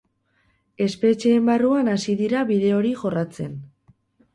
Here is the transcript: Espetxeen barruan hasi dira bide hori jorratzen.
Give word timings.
Espetxeen 0.85 1.45
barruan 1.51 1.95
hasi 1.95 2.19
dira 2.25 2.45
bide 2.53 2.77
hori 2.83 2.99
jorratzen. 3.05 3.59